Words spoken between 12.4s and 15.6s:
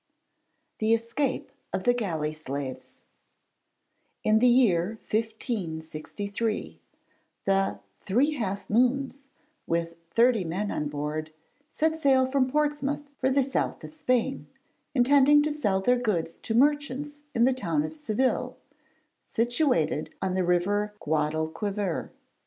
Portsmouth for the south of Spain, intending to